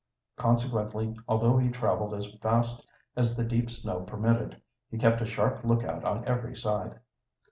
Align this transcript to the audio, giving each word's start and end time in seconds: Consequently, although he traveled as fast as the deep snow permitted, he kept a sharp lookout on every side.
Consequently, 0.35 1.15
although 1.27 1.57
he 1.59 1.69
traveled 1.69 2.15
as 2.15 2.33
fast 2.41 2.83
as 3.15 3.37
the 3.37 3.43
deep 3.45 3.69
snow 3.69 3.99
permitted, 4.01 4.59
he 4.89 4.97
kept 4.97 5.21
a 5.21 5.27
sharp 5.27 5.63
lookout 5.63 6.03
on 6.03 6.25
every 6.27 6.55
side. 6.55 6.99